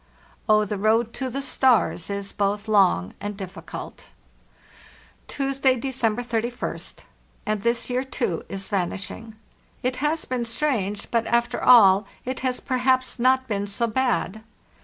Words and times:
"Oh, 0.49 0.65
the 0.65 0.79
road 0.79 1.13
to 1.13 1.29
the 1.29 1.43
stars 1.43 2.09
is 2.09 2.31
both 2.31 2.67
long 2.67 3.13
and 3.21 3.37
difficult! 3.37 4.07
"Tuesday, 5.27 5.75
December 5.75 6.23
31st. 6.23 7.03
And 7.45 7.61
this 7.61 7.87
year 7.87 8.03
too 8.03 8.43
is 8.49 8.67
vanishing. 8.67 9.35
It 9.83 9.97
has 9.97 10.25
been 10.25 10.45
strange, 10.45 11.11
but, 11.11 11.27
after 11.27 11.61
all, 11.63 12.07
it 12.25 12.39
has 12.39 12.59
perhaps 12.59 13.19
not 13.19 13.47
been 13.47 13.67
so 13.67 13.85
bad. 13.85 14.41